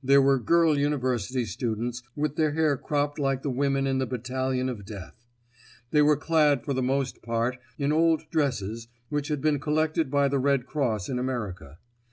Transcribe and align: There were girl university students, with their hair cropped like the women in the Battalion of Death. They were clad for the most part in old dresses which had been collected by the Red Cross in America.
There 0.00 0.22
were 0.22 0.38
girl 0.38 0.78
university 0.78 1.44
students, 1.44 2.04
with 2.14 2.36
their 2.36 2.52
hair 2.52 2.76
cropped 2.76 3.18
like 3.18 3.42
the 3.42 3.50
women 3.50 3.84
in 3.84 3.98
the 3.98 4.06
Battalion 4.06 4.68
of 4.68 4.84
Death. 4.84 5.26
They 5.90 6.02
were 6.02 6.16
clad 6.16 6.64
for 6.64 6.72
the 6.72 6.84
most 6.84 7.20
part 7.20 7.56
in 7.78 7.90
old 7.92 8.22
dresses 8.30 8.86
which 9.08 9.26
had 9.26 9.40
been 9.40 9.58
collected 9.58 10.08
by 10.08 10.28
the 10.28 10.38
Red 10.38 10.66
Cross 10.66 11.08
in 11.08 11.18
America. 11.18 11.78